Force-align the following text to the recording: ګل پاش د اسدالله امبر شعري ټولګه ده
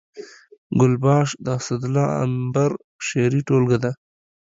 ګل 0.79 0.93
پاش 1.03 1.27
د 1.45 1.47
اسدالله 1.59 2.07
امبر 2.23 2.71
شعري 3.07 3.41
ټولګه 3.47 3.77
ده 3.83 3.91